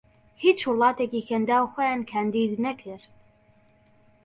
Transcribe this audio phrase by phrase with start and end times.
[0.43, 3.03] هیچ وڵاتێکی کەنداو خۆیان کاندید نەکرد